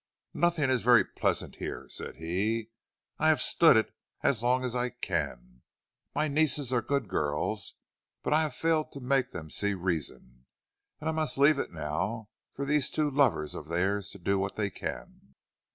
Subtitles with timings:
[0.33, 2.71] "Nothing is very pleasant here," said he.
[3.19, 3.93] "I have stood it
[4.23, 5.61] as long as I can.
[6.15, 7.75] My nieces are good girls,
[8.23, 10.47] but I have failed to make them see reason,
[10.99, 14.55] and I must leave it now to these two lovers of theirs to do what
[14.55, 15.35] they can."